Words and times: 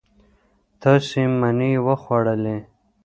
تاسو 0.81 1.19
مڼې 1.39 1.71
وخوړلې. 1.85 2.57